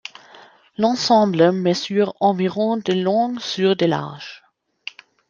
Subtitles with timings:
[0.79, 4.43] L'ensemble mesure environ de long sur de large.